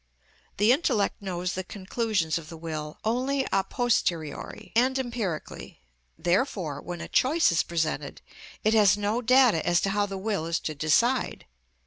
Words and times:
The 0.57 0.71
intellect 0.71 1.21
knows 1.21 1.53
the 1.53 1.63
conclusions 1.63 2.39
of 2.39 2.49
the 2.49 2.57
will 2.57 2.97
only 3.03 3.45
a 3.51 3.63
posteriori 3.63 4.71
and 4.75 4.97
empirically; 4.97 5.79
therefore 6.17 6.81
when 6.81 7.01
a 7.01 7.07
choice 7.07 7.51
is 7.51 7.61
presented, 7.61 8.19
it 8.63 8.73
has 8.73 8.97
no 8.97 9.21
data 9.21 9.63
as 9.63 9.79
to 9.81 9.91
how 9.91 10.07
the 10.07 10.17
will 10.17 10.47
is 10.47 10.57
to 10.61 10.73
decide. 10.73 11.45